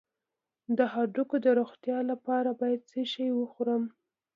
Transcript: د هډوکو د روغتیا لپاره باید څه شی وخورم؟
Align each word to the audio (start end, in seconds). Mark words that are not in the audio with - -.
د 0.77 0.79
هډوکو 0.93 1.35
د 1.45 1.47
روغتیا 1.59 1.97
لپاره 2.11 2.49
باید 2.59 2.81
څه 2.91 3.01
شی 3.11 3.27
وخورم؟ 3.39 3.83